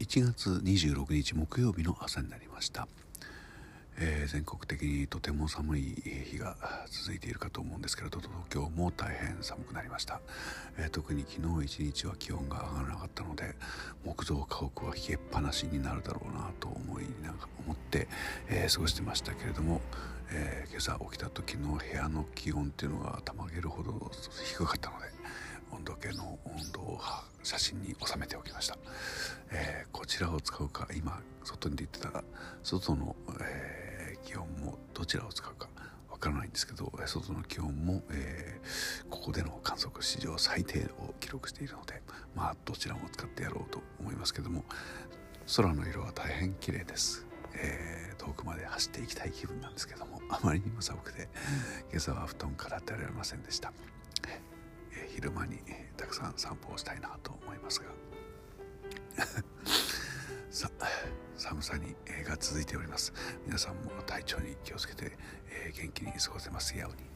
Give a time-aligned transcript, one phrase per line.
[0.00, 2.88] 1月26日木曜日の朝になりました、
[3.98, 5.94] えー、全国的にとても寒い
[6.24, 6.56] 日が
[6.90, 10.22] 続いているかと思うんですけれど東京も大変寒くなりました、
[10.78, 13.54] えー、特に昨日一日は気温が上がらなかったので
[14.02, 17.34] 木造家屋は冷えっぱなしになるだろうなと思いなが
[17.66, 18.08] 思って、
[18.48, 19.82] えー、過ごしてましたけれども、
[20.32, 24.10] え今朝起きた時の部屋の気温っていうのがたまげるほど
[24.46, 25.06] 低かったので
[25.72, 26.98] 温度計の温度を
[27.50, 28.78] 写真に収めておきました、
[29.50, 32.22] えー、こちらを使うか今外に出てたら
[32.62, 35.68] 外の、えー、気温もどちらを使うか
[36.08, 42.00] わからないんですけど外の気温も、えー、ここでの観測史上最低を記録しているので
[42.36, 44.62] まあどちらも使ってやろうと思いますけども
[45.56, 51.26] 空の色は大変綺麗です、えー、遠くまで走っていきたい気分なんですけどもあまりにも寒くて
[51.90, 53.72] 今朝は布団から出られませんでした
[55.08, 55.58] 昼間に
[55.96, 57.86] たくさん散歩をしたいなと思いますが。
[60.50, 60.70] さ
[61.36, 63.12] 寒さにが続いております。
[63.46, 65.16] 皆さんも体調に気をつけて、
[65.48, 67.09] え、元気に過ごせますように。